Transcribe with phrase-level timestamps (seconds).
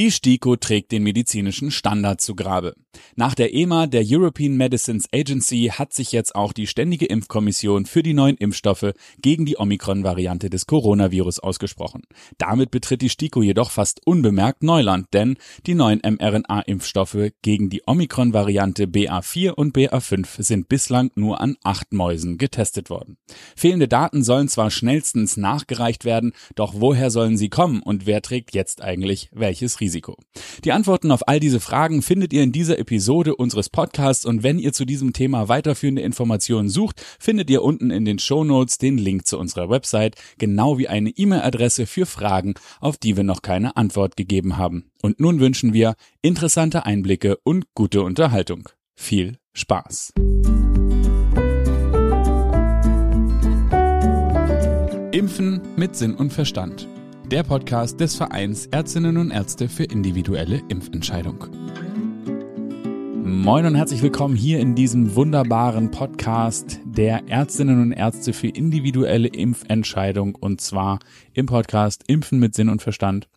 [0.00, 2.74] Die STIKO trägt den medizinischen Standard zu Grabe.
[3.16, 8.02] Nach der EMA, der European Medicines Agency, hat sich jetzt auch die Ständige Impfkommission für
[8.02, 12.02] die neuen Impfstoffe gegen die Omikron-Variante des Coronavirus ausgesprochen.
[12.38, 18.84] Damit betritt die STIKO jedoch fast unbemerkt Neuland, denn die neuen mRNA-Impfstoffe gegen die Omikron-Variante
[18.84, 23.18] BA4 und BA5 sind bislang nur an acht Mäusen getestet worden.
[23.54, 28.54] Fehlende Daten sollen zwar schnellstens nachgereicht werden, doch woher sollen sie kommen und wer trägt
[28.54, 30.16] jetzt eigentlich welches Risiko?
[30.64, 34.58] Die Antworten auf all diese Fragen findet ihr in dieser Episode unseres Podcasts und wenn
[34.58, 38.98] ihr zu diesem Thema weiterführende Informationen sucht, findet ihr unten in den Show Notes den
[38.98, 43.76] Link zu unserer Website, genau wie eine E-Mail-Adresse für Fragen, auf die wir noch keine
[43.76, 44.90] Antwort gegeben haben.
[45.02, 48.68] Und nun wünschen wir interessante Einblicke und gute Unterhaltung.
[48.96, 50.12] Viel Spaß!
[55.12, 56.88] Impfen mit Sinn und Verstand
[57.30, 61.46] der Podcast des Vereins Ärztinnen und Ärzte für individuelle Impfentscheidung.
[63.30, 69.28] Moin und herzlich willkommen hier in diesem wunderbaren Podcast der Ärztinnen und Ärzte für individuelle
[69.28, 70.98] Impfentscheidung und zwar
[71.32, 73.28] im Podcast Impfen mit Sinn und Verstand.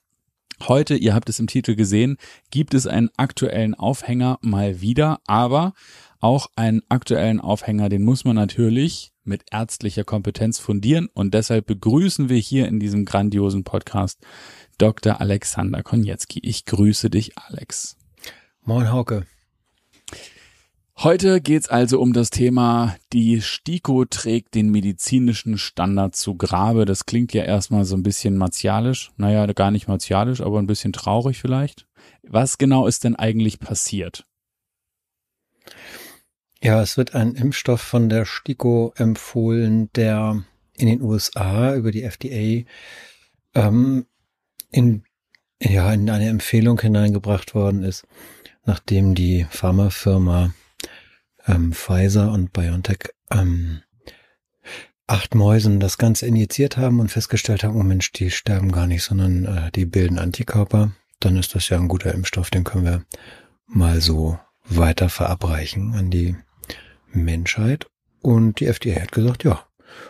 [0.67, 2.17] Heute, ihr habt es im Titel gesehen,
[2.49, 5.73] gibt es einen aktuellen Aufhänger mal wieder, aber
[6.19, 12.29] auch einen aktuellen Aufhänger, den muss man natürlich mit ärztlicher Kompetenz fundieren und deshalb begrüßen
[12.29, 14.19] wir hier in diesem grandiosen Podcast
[14.79, 15.21] Dr.
[15.21, 16.39] Alexander Konietzki.
[16.41, 17.95] Ich grüße dich, Alex.
[18.63, 19.27] Moin, Hauke.
[20.97, 26.85] Heute geht's also um das Thema, die STIKO trägt den medizinischen Standard zu Grabe.
[26.85, 29.11] Das klingt ja erstmal so ein bisschen martialisch.
[29.17, 31.87] Naja, gar nicht martialisch, aber ein bisschen traurig vielleicht.
[32.21, 34.25] Was genau ist denn eigentlich passiert?
[36.61, 40.45] Ja, es wird ein Impfstoff von der STIKO empfohlen, der
[40.77, 42.65] in den USA über die FDA
[43.55, 44.05] ähm,
[44.71, 45.03] in,
[45.59, 48.05] ja, in eine Empfehlung hineingebracht worden ist,
[48.63, 50.53] nachdem die Pharmafirma
[51.47, 53.81] ähm, Pfizer und BioNTech ähm,
[55.07, 59.03] acht Mäusen das Ganze injiziert haben und festgestellt haben, oh Mensch, die sterben gar nicht,
[59.03, 63.05] sondern äh, die bilden Antikörper, dann ist das ja ein guter Impfstoff, den können wir
[63.67, 66.35] mal so weiter verabreichen an die
[67.11, 67.87] Menschheit.
[68.21, 69.65] Und die FDA hat gesagt, ja,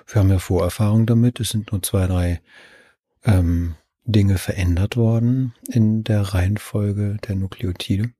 [0.07, 1.39] wir haben ja Vorerfahrung damit.
[1.39, 2.41] Es sind nur zwei, drei
[3.25, 8.11] ähm, Dinge verändert worden in der Reihenfolge der Nukleotide.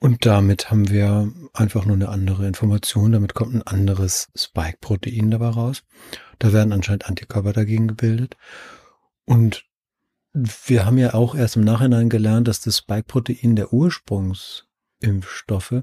[0.00, 3.10] Und damit haben wir einfach nur eine andere Information.
[3.12, 5.82] Damit kommt ein anderes Spike-Protein dabei raus.
[6.38, 8.36] Da werden anscheinend Antikörper dagegen gebildet.
[9.24, 9.64] Und
[10.32, 15.82] wir haben ja auch erst im Nachhinein gelernt, dass das Spike-Protein der Ursprungsimpfstoffe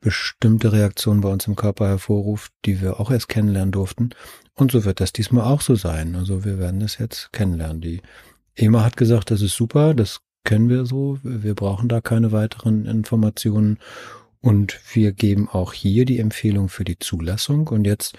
[0.00, 4.10] bestimmte Reaktionen bei uns im Körper hervorruft, die wir auch erst kennenlernen durften.
[4.54, 6.14] Und so wird das diesmal auch so sein.
[6.14, 7.80] Also wir werden es jetzt kennenlernen.
[7.80, 8.00] Die
[8.54, 11.18] EMA hat gesagt, das ist super, das kennen wir so.
[11.22, 13.78] Wir brauchen da keine weiteren Informationen.
[14.40, 17.68] Und wir geben auch hier die Empfehlung für die Zulassung.
[17.68, 18.16] Und jetzt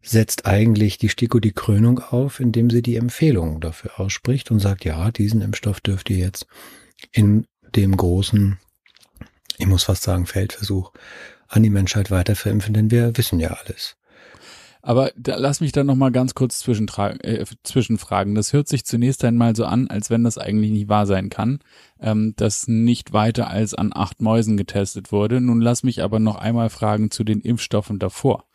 [0.00, 4.84] setzt eigentlich die STIKO die Krönung auf, indem sie die Empfehlung dafür ausspricht und sagt,
[4.84, 6.46] ja, diesen Impfstoff dürft ihr jetzt
[7.12, 8.58] in dem großen
[9.58, 10.92] ich muss fast sagen, Feldversuch
[11.48, 13.96] an die Menschheit weiter verimpfen, denn wir wissen ja alles.
[14.88, 18.34] Aber da, lass mich da noch mal ganz kurz äh, zwischenfragen.
[18.34, 21.58] Das hört sich zunächst einmal so an, als wenn das eigentlich nicht wahr sein kann,
[22.00, 25.42] ähm, dass nicht weiter als an acht Mäusen getestet wurde.
[25.42, 28.46] Nun lass mich aber noch einmal fragen zu den Impfstoffen davor.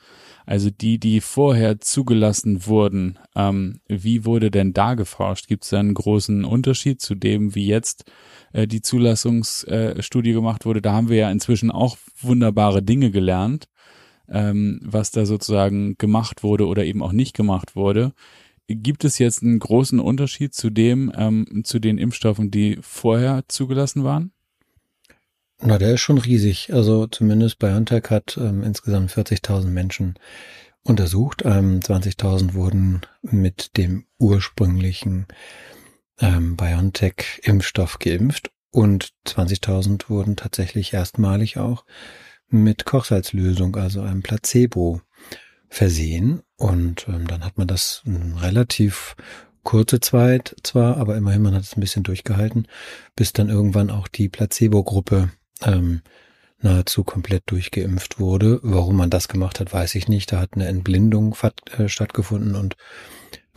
[0.47, 5.47] Also die, die vorher zugelassen wurden, ähm, wie wurde denn da geforscht?
[5.47, 8.11] Gibt es da einen großen Unterschied zu dem, wie jetzt
[8.53, 10.81] äh, die Zulassungsstudie äh, gemacht wurde?
[10.81, 13.67] Da haben wir ja inzwischen auch wunderbare Dinge gelernt,
[14.33, 18.13] ähm, was da sozusagen gemacht wurde oder eben auch nicht gemacht wurde.
[18.67, 24.03] Gibt es jetzt einen großen Unterschied zu dem, ähm, zu den Impfstoffen, die vorher zugelassen
[24.03, 24.31] waren?
[25.61, 26.73] Na, der ist schon riesig.
[26.73, 30.15] Also zumindest BioNTech hat ähm, insgesamt 40.000 Menschen
[30.83, 31.43] untersucht.
[31.45, 35.27] Ähm, 20.000 wurden mit dem ursprünglichen
[36.19, 41.85] ähm, BioNTech-Impfstoff geimpft und 20.000 wurden tatsächlich erstmalig auch
[42.49, 45.01] mit Kochsalzlösung, also einem Placebo,
[45.73, 46.41] versehen.
[46.55, 49.15] Und ähm, dann hat man das relativ
[49.63, 52.67] kurze Zeit zwar, aber immerhin man hat es ein bisschen durchgehalten,
[53.15, 55.31] bis dann irgendwann auch die Placebo-Gruppe
[55.63, 56.01] ähm,
[56.59, 58.59] nahezu komplett durchgeimpft wurde.
[58.61, 60.31] Warum man das gemacht hat, weiß ich nicht.
[60.31, 61.35] Da hat eine Entblindung
[61.77, 62.75] äh, stattgefunden und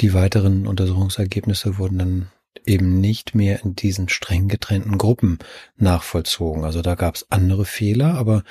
[0.00, 2.28] die weiteren Untersuchungsergebnisse wurden dann
[2.66, 5.38] eben nicht mehr in diesen streng getrennten Gruppen
[5.76, 6.64] nachvollzogen.
[6.64, 8.42] Also da gab es andere Fehler, aber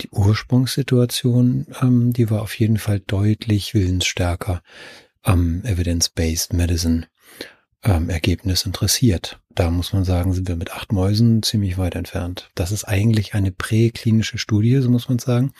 [0.00, 4.62] die Ursprungssituation, ähm, die war auf jeden Fall deutlich willensstärker
[5.22, 7.06] am Evidence-Based Medicine.
[7.82, 9.40] ähm, Ergebnis interessiert.
[9.54, 12.50] Da muss man sagen, sind wir mit acht Mäusen ziemlich weit entfernt.
[12.54, 15.52] Das ist eigentlich eine präklinische Studie, so muss man sagen.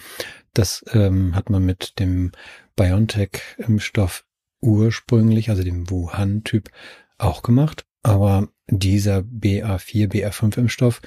[0.53, 2.33] Das ähm, hat man mit dem
[2.77, 4.25] BioNTech-Impfstoff
[4.61, 6.71] ursprünglich, also dem Wuhan-Typ,
[7.19, 7.85] auch gemacht.
[8.03, 11.01] Aber dieser BA4, BA5-Impfstoff,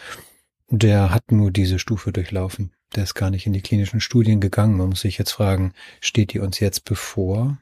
[0.69, 2.71] der hat nur diese Stufe durchlaufen.
[2.95, 4.77] Der ist gar nicht in die klinischen Studien gegangen.
[4.77, 7.57] Man muss sich jetzt fragen, steht die uns jetzt bevor?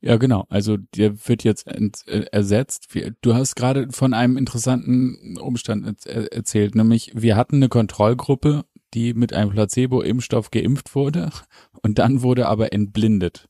[0.00, 0.46] Ja, genau.
[0.50, 2.88] Also der wird jetzt äh, ersetzt.
[3.22, 8.64] Du hast gerade von einem interessanten Umstand erzählt, nämlich wir hatten eine Kontrollgruppe,
[8.94, 11.30] die mit einem Placebo-Impfstoff geimpft wurde
[11.82, 13.48] und dann wurde aber entblindet.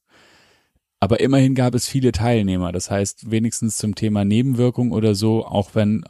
[1.07, 2.73] Aber immerhin gab es viele Teilnehmer.
[2.73, 6.03] Das heißt, wenigstens zum Thema Nebenwirkung oder so, auch wenn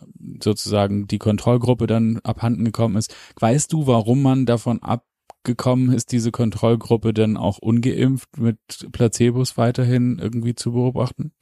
[0.42, 3.14] sozusagen die Kontrollgruppe dann abhanden gekommen ist.
[3.38, 8.56] Weißt du, warum man davon abgekommen ist, diese Kontrollgruppe dann auch ungeimpft mit
[8.90, 11.32] Placebos weiterhin irgendwie zu beobachten?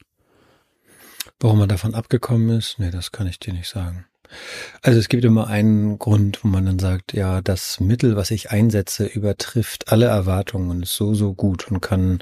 [1.39, 2.77] Warum man davon abgekommen ist?
[2.77, 4.05] Nee, das kann ich dir nicht sagen.
[4.81, 8.51] Also es gibt immer einen Grund, wo man dann sagt, ja, das Mittel, was ich
[8.51, 12.19] einsetze, übertrifft alle Erwartungen und ist so, so gut und kann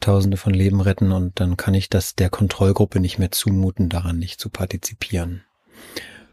[0.00, 4.18] Tausende von Leben retten und dann kann ich das der Kontrollgruppe nicht mehr zumuten, daran
[4.18, 5.42] nicht zu partizipieren.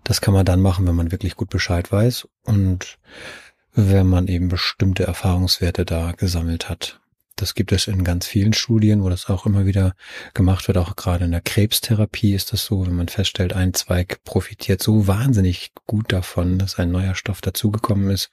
[0.04, 2.98] Das kann man dann machen, wenn man wirklich gut Bescheid weiß und
[3.74, 7.00] wenn man eben bestimmte Erfahrungswerte da gesammelt hat.
[7.36, 9.96] Das gibt es in ganz vielen Studien, wo das auch immer wieder
[10.36, 10.78] gemacht wird.
[10.78, 15.08] Auch gerade in der Krebstherapie ist das so, wenn man feststellt, ein Zweig profitiert so
[15.08, 18.30] wahnsinnig gut davon, dass ein neuer Stoff dazugekommen ist,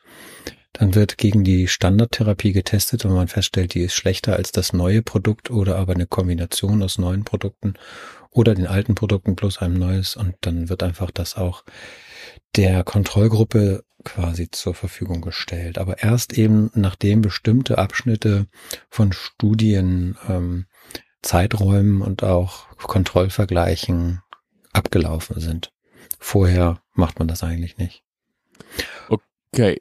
[0.73, 5.03] dann wird gegen die Standardtherapie getestet, wenn man feststellt, die ist schlechter als das neue
[5.03, 7.75] Produkt oder aber eine Kombination aus neuen Produkten
[8.31, 10.17] oder den alten Produkten plus einem neues.
[10.17, 11.65] Und dann wird einfach das auch
[12.57, 15.79] der Kontrollgruppe quasi zur Verfügung gestellt.
[15.79, 18.47] Aber erst eben nachdem bestimmte Abschnitte
[18.89, 20.67] von Studien, ähm,
[21.23, 24.23] Zeiträumen und auch Kontrollvergleichen
[24.73, 25.73] abgelaufen sind.
[26.19, 28.05] Vorher macht man das eigentlich nicht.
[29.09, 29.25] Okay,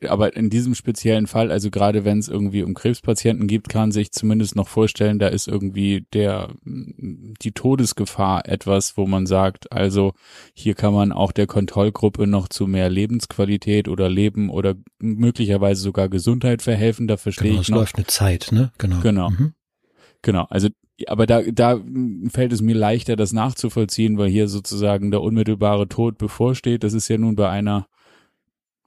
[0.08, 4.12] aber in diesem speziellen Fall, also gerade wenn es irgendwie um Krebspatienten gibt, kann sich
[4.12, 10.14] zumindest noch vorstellen, da ist irgendwie der die Todesgefahr etwas, wo man sagt, also
[10.56, 16.10] hier kann man auch der Kontrollgruppe noch zu mehr Lebensqualität oder Leben oder möglicherweise sogar
[16.10, 17.08] Gesundheit verhelfen.
[17.08, 17.78] Da verstehe genau, ich noch.
[17.78, 18.72] läuft eine Zeit, ne?
[18.80, 19.02] Genau.
[19.02, 19.30] Genau.
[19.30, 19.54] Mhm.
[20.24, 20.48] Genau.
[20.50, 20.70] Also
[21.08, 21.80] aber da, da
[22.30, 26.84] fällt es mir leichter, das nachzuvollziehen, weil hier sozusagen der unmittelbare Tod bevorsteht.
[26.84, 27.88] Das ist ja nun bei einer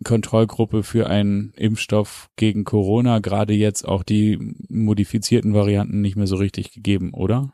[0.03, 4.39] Kontrollgruppe für einen Impfstoff gegen Corona gerade jetzt auch die
[4.69, 7.53] modifizierten Varianten nicht mehr so richtig gegeben, oder?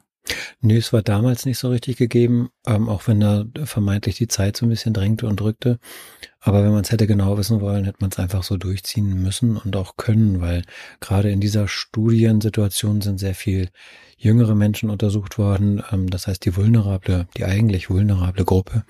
[0.61, 4.56] Nö, es war damals nicht so richtig gegeben, ähm, auch wenn da vermeintlich die Zeit
[4.56, 5.79] so ein bisschen drängte und drückte.
[6.41, 9.56] Aber wenn man es hätte genau wissen wollen, hätte man es einfach so durchziehen müssen
[9.56, 10.62] und auch können, weil
[11.00, 13.71] gerade in dieser Studiensituation sind sehr viel
[14.17, 15.83] jüngere Menschen untersucht worden.
[15.93, 18.85] Ähm, das heißt, die vulnerable, die eigentlich vulnerable Gruppe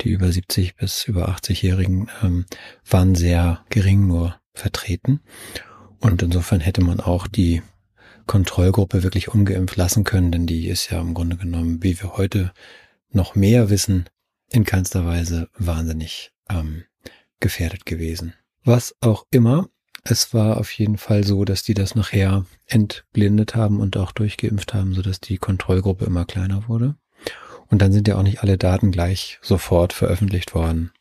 [0.00, 2.46] die über 70 bis über 80-Jährigen ähm,
[2.88, 5.20] waren sehr gering nur vertreten.
[6.00, 7.62] Und insofern hätte man auch die
[8.26, 12.52] Kontrollgruppe wirklich ungeimpft lassen können, denn die ist ja im Grunde genommen, wie wir heute
[13.10, 14.08] noch mehr wissen,
[14.50, 16.84] in keinster Weise wahnsinnig ähm,
[17.40, 18.34] gefährdet gewesen.
[18.64, 19.68] Was auch immer,
[20.04, 24.74] es war auf jeden Fall so, dass die das nachher entblindet haben und auch durchgeimpft
[24.74, 26.96] haben, sodass die Kontrollgruppe immer kleiner wurde.
[27.68, 30.92] Und dann sind ja auch nicht alle Daten gleich sofort veröffentlicht worden.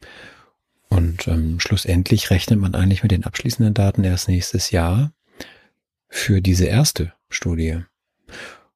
[0.90, 5.14] Und ähm, schlussendlich rechnet man eigentlich mit den abschließenden Daten erst nächstes Jahr
[6.10, 7.80] für diese erste Studie.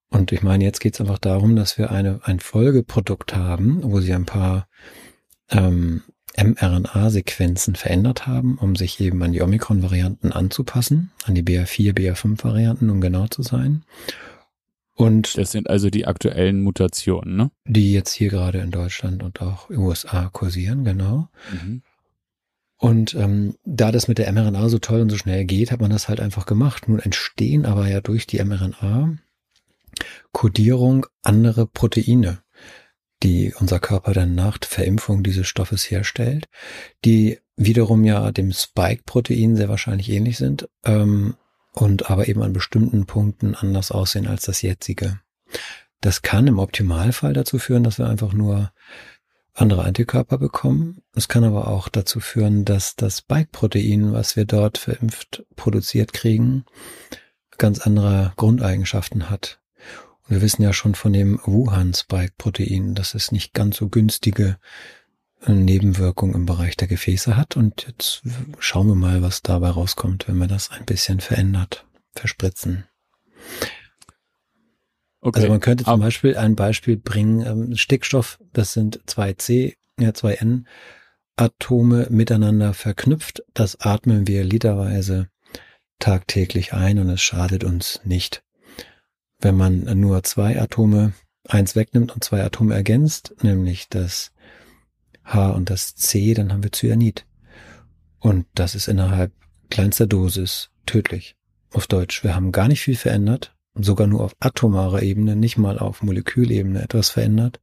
[0.10, 4.00] Und ich meine, jetzt geht es einfach darum, dass wir eine, ein Folgeprodukt haben, wo
[4.00, 4.68] sie ein paar
[5.50, 6.04] ähm,
[6.38, 13.02] mRNA-Sequenzen verändert haben, um sich eben an die Omikron-Varianten anzupassen, an die BA4, BA5-Varianten, um
[13.02, 13.84] genau zu sein.
[14.96, 17.52] Und das sind also die aktuellen Mutationen, ne?
[17.68, 21.28] Die jetzt hier gerade in Deutschland und auch in USA kursieren, genau.
[21.52, 21.82] Mhm.
[22.78, 25.92] Und ähm, da das mit der mRNA so toll und so schnell geht, hat man
[25.92, 26.88] das halt einfach gemacht.
[26.88, 29.18] Nun entstehen aber ja durch die mRNA
[30.32, 32.40] Kodierung andere Proteine,
[33.24, 36.48] die unser Körper dann nach Verimpfung dieses Stoffes herstellt,
[37.04, 41.36] die wiederum ja dem Spike-Protein sehr wahrscheinlich ähnlich sind, ähm,
[41.76, 45.20] und aber eben an bestimmten Punkten anders aussehen als das jetzige.
[46.02, 48.72] Das kann im Optimalfall dazu führen, dass wir einfach nur
[49.54, 51.02] andere Antikörper bekommen.
[51.16, 56.66] Es kann aber auch dazu führen, dass das Spike-Protein, was wir dort verimpft produziert kriegen,
[57.58, 59.60] ganz andere Grundeigenschaften hat.
[60.24, 64.58] Und wir wissen ja schon von dem Wuhan-Spike-Protein, dass es nicht ganz so günstige
[65.48, 67.56] Nebenwirkung im Bereich der Gefäße hat.
[67.56, 68.24] Und jetzt
[68.60, 72.86] schauen wir mal, was dabei rauskommt, wenn wir das ein bisschen verändert, verspritzen.
[75.22, 75.40] Okay.
[75.40, 80.14] Also man könnte zum Beispiel ein Beispiel bringen, ähm, Stickstoff, das sind zwei C, ja
[80.14, 80.68] zwei N
[81.36, 83.44] Atome miteinander verknüpft.
[83.54, 85.30] Das atmen wir literweise
[86.00, 88.44] tagtäglich ein und es schadet uns nicht.
[89.40, 91.14] Wenn man nur zwei Atome,
[91.48, 94.32] eins wegnimmt und zwei Atome ergänzt, nämlich das
[95.26, 97.26] H und das C, dann haben wir Cyanid.
[98.20, 99.34] Und das ist innerhalb
[99.70, 101.36] kleinster Dosis tödlich.
[101.74, 105.78] Auf Deutsch, wir haben gar nicht viel verändert, sogar nur auf atomarer Ebene, nicht mal
[105.80, 107.60] auf Molekülebene etwas verändert.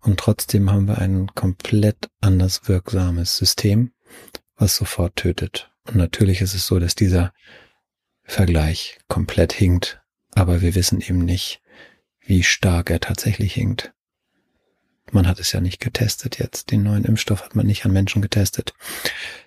[0.00, 3.92] Und trotzdem haben wir ein komplett anders wirksames System,
[4.56, 5.70] was sofort tötet.
[5.86, 7.32] Und natürlich ist es so, dass dieser
[8.22, 10.00] Vergleich komplett hinkt,
[10.34, 11.60] aber wir wissen eben nicht,
[12.20, 13.92] wie stark er tatsächlich hinkt.
[15.12, 16.70] Man hat es ja nicht getestet jetzt.
[16.70, 18.74] Den neuen Impfstoff hat man nicht an Menschen getestet.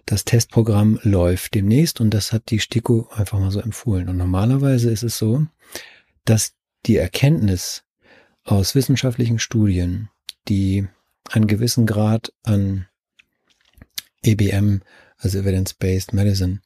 [0.06, 4.10] Das Testprogramm läuft demnächst und das hat die STIKO einfach mal so empfohlen.
[4.10, 5.46] Und normalerweise ist es so,
[6.26, 6.54] dass
[6.86, 7.84] die Erkenntnis
[8.44, 10.10] aus wissenschaftlichen Studien,
[10.48, 10.88] die
[11.30, 12.88] einen gewissen Grad an
[14.24, 14.82] EBM,
[15.18, 16.62] also Evidence-Based Medicine,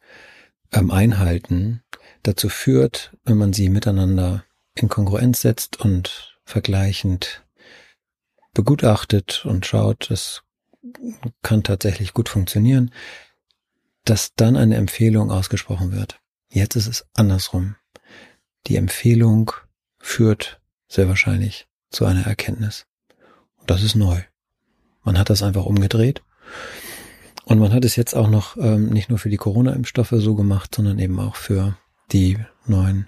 [0.72, 1.82] ähm, einhalten,
[2.24, 7.45] dazu führt, wenn man sie miteinander in Kongruenz setzt und vergleichend
[8.56, 10.42] begutachtet und schaut, es
[11.44, 12.92] kann tatsächlich gut funktionieren,
[14.04, 16.20] dass dann eine Empfehlung ausgesprochen wird.
[16.50, 17.76] Jetzt ist es andersrum.
[18.68, 19.52] Die Empfehlung
[20.00, 22.88] führt sehr wahrscheinlich zu einer Erkenntnis.
[23.58, 24.22] Und das ist neu.
[25.04, 26.24] Man hat das einfach umgedreht.
[27.46, 30.74] Und man hat es jetzt auch noch ähm, nicht nur für die Corona-Impfstoffe so gemacht,
[30.74, 31.78] sondern eben auch für
[32.12, 33.08] die neuen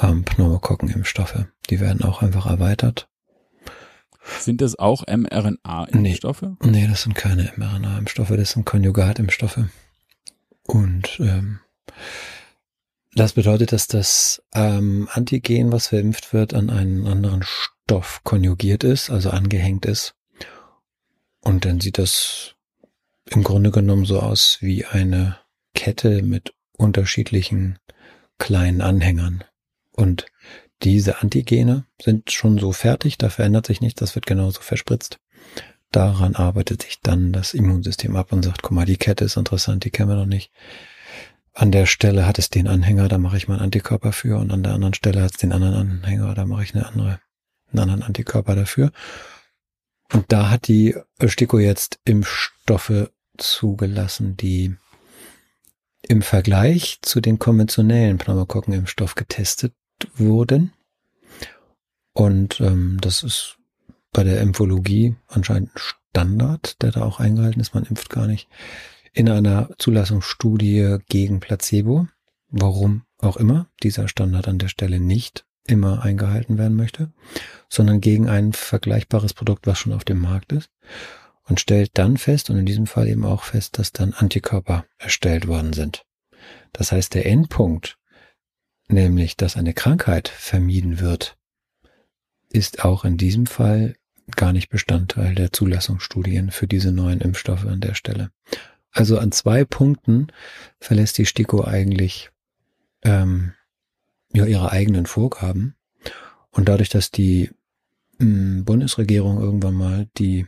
[0.00, 1.46] ähm, Pneumokokken-Impfstoffe.
[1.68, 3.09] Die werden auch einfach erweitert.
[4.40, 6.42] Sind das auch mRNA-Impfstoffe?
[6.42, 9.64] Nee, nee, das sind keine mRNA-Impfstoffe, das sind Konjugat-Impfstoffe.
[10.64, 11.60] Und ähm,
[13.14, 19.10] das bedeutet, dass das ähm, Antigen, was verimpft wird, an einen anderen Stoff konjugiert ist,
[19.10, 20.14] also angehängt ist.
[21.40, 22.54] Und dann sieht das
[23.26, 25.38] im Grunde genommen so aus wie eine
[25.74, 27.78] Kette mit unterschiedlichen
[28.38, 29.44] kleinen Anhängern.
[29.92, 30.26] Und
[30.82, 35.18] diese Antigene sind schon so fertig, da verändert sich nichts, das wird genauso verspritzt.
[35.92, 39.84] Daran arbeitet sich dann das Immunsystem ab und sagt, guck mal, die Kette ist interessant,
[39.84, 40.52] die kennen wir noch nicht.
[41.52, 44.52] An der Stelle hat es den Anhänger, da mache ich mal einen Antikörper für und
[44.52, 47.20] an der anderen Stelle hat es den anderen Anhänger, da mache ich eine andere,
[47.72, 48.92] einen anderen Antikörper dafür.
[50.12, 50.96] Und da hat die
[51.26, 54.76] Stiko jetzt Impfstoffe zugelassen, die
[56.02, 59.74] im Vergleich zu den konventionellen Pneumokokken-Impfstoff getestet
[60.16, 60.72] wurden.
[62.12, 63.58] Und ähm, das ist
[64.12, 67.74] bei der Impfologie anscheinend Standard, der da auch eingehalten ist.
[67.74, 68.48] Man impft gar nicht
[69.12, 72.08] in einer Zulassungsstudie gegen Placebo.
[72.48, 77.12] Warum auch immer dieser Standard an der Stelle nicht immer eingehalten werden möchte,
[77.68, 80.70] sondern gegen ein vergleichbares Produkt, was schon auf dem Markt ist
[81.44, 85.46] und stellt dann fest und in diesem Fall eben auch fest, dass dann Antikörper erstellt
[85.46, 86.04] worden sind.
[86.72, 87.98] Das heißt, der Endpunkt
[88.92, 91.36] nämlich dass eine Krankheit vermieden wird,
[92.50, 93.94] ist auch in diesem Fall
[94.36, 98.30] gar nicht Bestandteil der Zulassungsstudien für diese neuen Impfstoffe an der Stelle.
[98.92, 100.28] Also an zwei Punkten
[100.78, 102.30] verlässt die STIKO eigentlich
[103.02, 103.52] ähm,
[104.32, 105.76] ja, ihre eigenen Vorgaben.
[106.50, 107.50] Und dadurch, dass die
[108.18, 110.46] mh, hm, Bundesregierung irgendwann mal die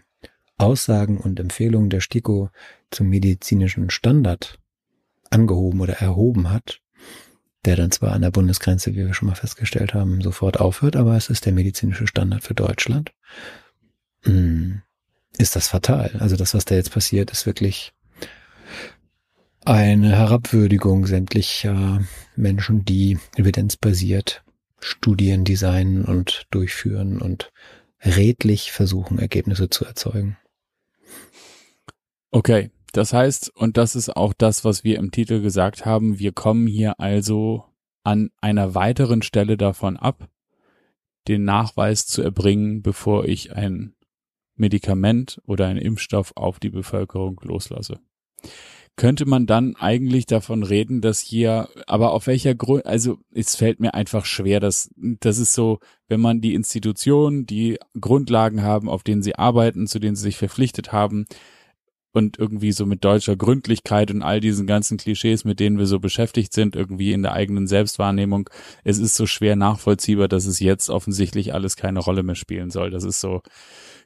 [0.58, 2.50] Aussagen und Empfehlungen der STIKO
[2.90, 4.58] zum medizinischen Standard
[5.30, 6.81] angehoben oder erhoben hat,
[7.64, 11.16] der dann zwar an der Bundesgrenze, wie wir schon mal festgestellt haben, sofort aufhört, aber
[11.16, 13.12] es ist der medizinische Standard für Deutschland,
[14.22, 14.82] hm,
[15.38, 16.16] ist das fatal.
[16.18, 17.92] Also das, was da jetzt passiert, ist wirklich
[19.64, 22.02] eine Herabwürdigung sämtlicher
[22.34, 24.42] Menschen, die evidenzbasiert
[24.80, 27.52] Studien designen und durchführen und
[28.04, 30.36] redlich versuchen, Ergebnisse zu erzeugen.
[32.32, 36.32] Okay, das heißt, und das ist auch das, was wir im Titel gesagt haben, wir
[36.32, 37.64] kommen hier also
[38.04, 40.28] an einer weiteren Stelle davon ab,
[41.28, 43.94] den Nachweis zu erbringen, bevor ich ein
[44.56, 48.00] Medikament oder einen Impfstoff auf die Bevölkerung loslasse.
[48.94, 53.80] Könnte man dann eigentlich davon reden, dass hier, aber auf welcher Grund, also es fällt
[53.80, 59.02] mir einfach schwer, dass das ist so, wenn man die Institutionen, die Grundlagen haben, auf
[59.02, 61.24] denen sie arbeiten, zu denen sie sich verpflichtet haben,
[62.12, 65.98] und irgendwie so mit deutscher Gründlichkeit und all diesen ganzen Klischees, mit denen wir so
[65.98, 68.48] beschäftigt sind, irgendwie in der eigenen Selbstwahrnehmung.
[68.84, 72.90] Es ist so schwer nachvollziehbar, dass es jetzt offensichtlich alles keine Rolle mehr spielen soll.
[72.90, 73.42] Das ist so,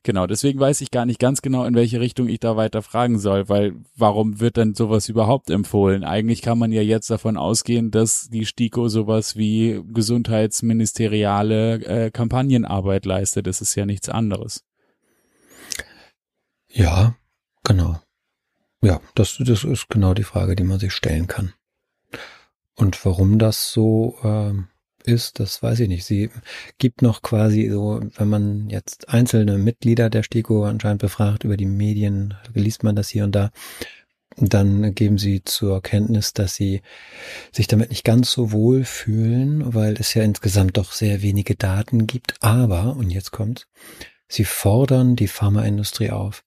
[0.07, 3.19] Genau, deswegen weiß ich gar nicht ganz genau, in welche Richtung ich da weiter fragen
[3.19, 6.05] soll, weil warum wird denn sowas überhaupt empfohlen?
[6.05, 13.05] Eigentlich kann man ja jetzt davon ausgehen, dass die STIKO sowas wie gesundheitsministeriale äh, Kampagnenarbeit
[13.05, 13.49] leistet.
[13.49, 14.63] Das ist ja nichts anderes.
[16.73, 17.17] Ja,
[17.67, 18.01] genau.
[18.83, 21.53] Ja, das, das ist genau die Frage, die man sich stellen kann.
[22.75, 24.69] Und warum das so ähm,
[25.05, 26.05] ist, das weiß ich nicht.
[26.05, 26.31] Sie
[26.79, 31.67] gibt noch quasi so, wenn man jetzt einzelne Mitglieder der STIKO anscheinend befragt über die
[31.67, 33.51] Medien, liest man das hier und da,
[34.37, 36.83] dann geben sie zur Kenntnis, dass sie
[37.53, 42.07] sich damit nicht ganz so wohl fühlen, weil es ja insgesamt doch sehr wenige Daten
[42.07, 42.35] gibt.
[42.41, 43.67] Aber, und jetzt kommt's,
[44.29, 46.45] sie fordern die Pharmaindustrie auf,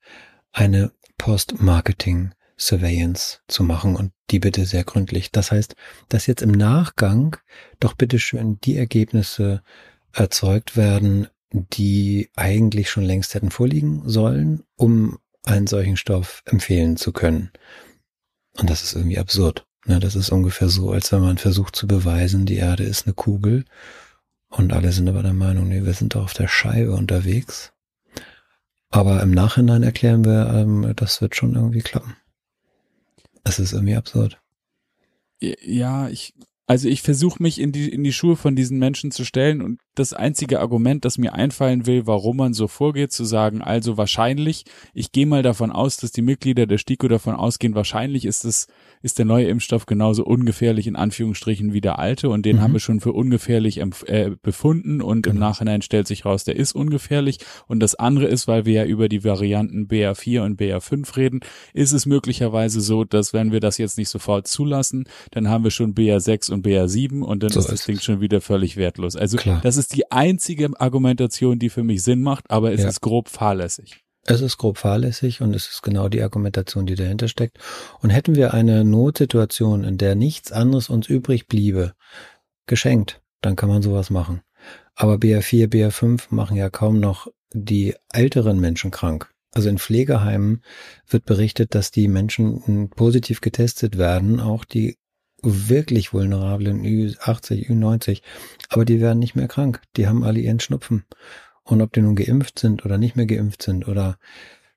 [0.52, 5.32] eine Post-Marketing Surveillance zu machen und die bitte sehr gründlich.
[5.32, 5.76] Das heißt,
[6.10, 7.38] dass jetzt im Nachgang
[7.80, 9.62] doch bitte schön die Ergebnisse
[10.12, 17.12] erzeugt werden, die eigentlich schon längst hätten vorliegen sollen, um einen solchen Stoff empfehlen zu
[17.12, 17.52] können.
[18.58, 19.66] Und das ist irgendwie absurd.
[19.86, 20.00] Ne?
[20.00, 23.66] Das ist ungefähr so, als wenn man versucht zu beweisen, die Erde ist eine Kugel
[24.50, 27.72] und alle sind aber der Meinung, nee, wir sind doch auf der Scheibe unterwegs.
[28.89, 32.15] Aber im Nachhinein erklären wir, ähm, das wird schon irgendwie klappen.
[33.43, 34.41] Es ist irgendwie absurd.
[35.39, 36.34] Ja, ich,
[36.70, 39.80] also ich versuche mich in die, in die Schuhe von diesen Menschen zu stellen und
[39.96, 44.66] das einzige Argument, das mir einfallen will, warum man so vorgeht, zu sagen, also wahrscheinlich,
[44.94, 48.68] ich gehe mal davon aus, dass die Mitglieder der STIKO davon ausgehen, wahrscheinlich ist es,
[49.02, 52.62] ist der neue Impfstoff genauso ungefährlich in Anführungsstrichen wie der alte und den mhm.
[52.62, 55.34] haben wir schon für ungefährlich äh, befunden und genau.
[55.34, 58.86] im Nachhinein stellt sich raus, der ist ungefährlich und das andere ist, weil wir ja
[58.86, 61.40] über die Varianten BA4 und BA5 reden,
[61.74, 65.72] ist es möglicherweise so, dass wenn wir das jetzt nicht sofort zulassen, dann haben wir
[65.72, 69.16] schon BA6 und BA7 und dann so ist das Ding schon wieder völlig wertlos.
[69.16, 69.62] Also Klar.
[69.62, 72.89] das ist die einzige Argumentation, die für mich Sinn macht, aber es ja.
[72.89, 74.04] ist grob fahrlässig.
[74.25, 77.58] Es ist grob fahrlässig und es ist genau die Argumentation, die dahinter steckt.
[78.01, 81.94] Und hätten wir eine Notsituation, in der nichts anderes uns übrig bliebe,
[82.68, 84.42] geschenkt, dann kann man sowas machen.
[84.94, 89.32] Aber BA4, BA5 machen ja kaum noch die älteren Menschen krank.
[89.51, 90.62] Also in Pflegeheimen
[91.08, 94.99] wird berichtet, dass die Menschen positiv getestet werden, auch die
[95.41, 98.21] wirklich vulnerablen Ü80, Ü90,
[98.69, 99.82] aber die werden nicht mehr krank.
[99.95, 101.06] Die haben alle ihren Schnupfen.
[101.63, 104.17] Und ob die nun geimpft sind oder nicht mehr geimpft sind oder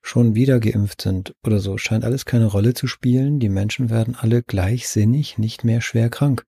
[0.01, 3.39] schon wieder geimpft sind oder so, scheint alles keine Rolle zu spielen.
[3.39, 6.45] Die Menschen werden alle gleichsinnig nicht mehr schwer krank.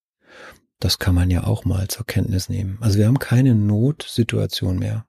[0.80, 2.78] Das kann man ja auch mal zur Kenntnis nehmen.
[2.82, 5.06] Also wir haben keine Notsituation mehr.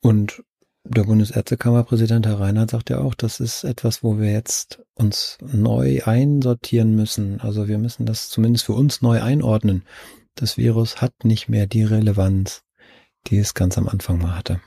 [0.00, 0.42] Und
[0.84, 6.02] der Bundesärztekammerpräsident Herr Reinhardt sagt ja auch, das ist etwas, wo wir jetzt uns neu
[6.04, 7.40] einsortieren müssen.
[7.40, 9.84] Also wir müssen das zumindest für uns neu einordnen.
[10.34, 12.62] Das Virus hat nicht mehr die Relevanz,
[13.26, 14.60] die es ganz am Anfang mal hatte.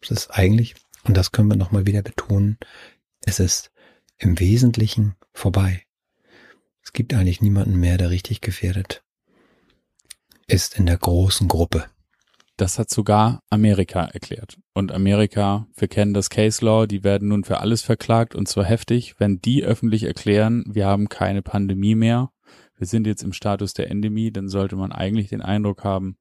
[0.00, 0.74] Es ist eigentlich,
[1.04, 2.58] und das können wir nochmal wieder betonen,
[3.24, 3.70] es ist
[4.18, 5.82] im Wesentlichen vorbei.
[6.82, 9.02] Es gibt eigentlich niemanden mehr, der richtig gefährdet
[10.50, 11.86] ist in der großen Gruppe.
[12.56, 14.58] Das hat sogar Amerika erklärt.
[14.72, 18.64] Und Amerika, wir kennen das Case Law, die werden nun für alles verklagt und zwar
[18.64, 19.16] heftig.
[19.18, 22.30] Wenn die öffentlich erklären, wir haben keine Pandemie mehr,
[22.76, 26.16] wir sind jetzt im Status der Endemie, dann sollte man eigentlich den Eindruck haben,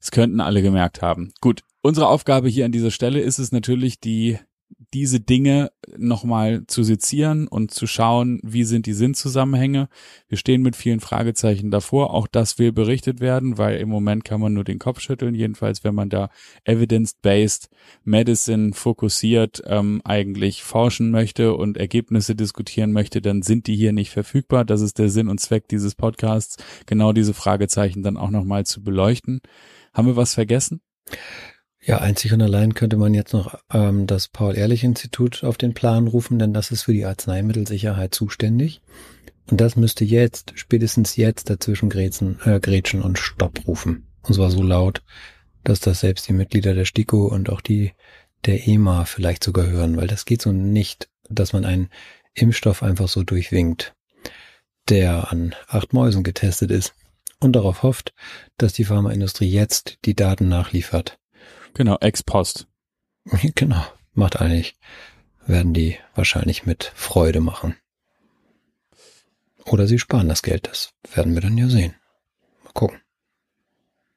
[0.00, 1.32] es könnten alle gemerkt haben.
[1.40, 4.38] Gut, unsere Aufgabe hier an dieser Stelle ist es natürlich, die
[4.94, 9.88] diese Dinge nochmal zu sezieren und zu schauen, wie sind die Sinnzusammenhänge.
[10.28, 12.12] Wir stehen mit vielen Fragezeichen davor.
[12.12, 15.34] Auch das will berichtet werden, weil im Moment kann man nur den Kopf schütteln.
[15.34, 16.30] Jedenfalls, wenn man da
[16.64, 17.68] evidence-based
[18.04, 24.10] Medicine fokussiert ähm, eigentlich forschen möchte und Ergebnisse diskutieren möchte, dann sind die hier nicht
[24.10, 24.64] verfügbar.
[24.64, 26.56] Das ist der Sinn und Zweck dieses Podcasts,
[26.86, 29.40] genau diese Fragezeichen dann auch nochmal zu beleuchten.
[29.92, 30.80] Haben wir was vergessen?
[31.84, 36.38] Ja, einzig und allein könnte man jetzt noch ähm, das Paul-Ehrlich-Institut auf den Plan rufen,
[36.38, 38.80] denn das ist für die Arzneimittelsicherheit zuständig.
[39.50, 44.06] Und das müsste jetzt, spätestens jetzt dazwischen grätschen, äh, grätschen und Stopp rufen.
[44.22, 45.02] Und zwar so laut,
[45.64, 47.92] dass das selbst die Mitglieder der STIKO und auch die
[48.44, 51.90] der EMA vielleicht sogar hören, weil das geht so nicht, dass man einen
[52.34, 53.94] Impfstoff einfach so durchwinkt,
[54.88, 56.94] der an acht Mäusen getestet ist
[57.40, 58.14] und darauf hofft,
[58.56, 61.18] dass die Pharmaindustrie jetzt die Daten nachliefert.
[61.74, 62.66] Genau, ex post.
[63.54, 64.76] Genau, macht eigentlich,
[65.46, 67.76] werden die wahrscheinlich mit Freude machen.
[69.64, 71.94] Oder sie sparen das Geld, das werden wir dann ja sehen.
[72.64, 72.98] Mal gucken.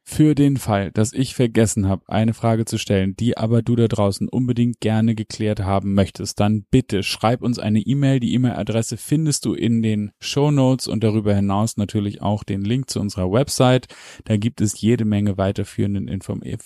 [0.08, 3.88] Für den Fall, dass ich vergessen habe, eine Frage zu stellen, die aber du da
[3.88, 8.20] draußen unbedingt gerne geklärt haben möchtest, dann bitte schreib uns eine E-Mail.
[8.20, 12.91] Die E-Mail-Adresse findest du in den Show Notes und darüber hinaus natürlich auch den Link
[12.91, 13.88] zu unserer Website.
[14.26, 16.65] Da gibt es jede Menge weiterführenden Informationen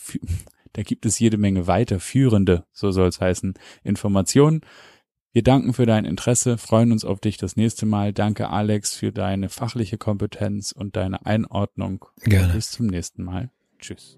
[0.74, 3.54] Da gibt es jede Menge weiterführende, so soll es heißen,
[3.84, 4.62] Informationen.
[5.32, 8.14] Wir danken für dein Interesse, freuen uns auf dich das nächste Mal.
[8.14, 12.06] Danke Alex für deine fachliche Kompetenz und deine Einordnung.
[12.24, 12.54] Gerne.
[12.54, 13.52] Bis zum nächsten Mal.
[13.80, 14.18] Tschüss.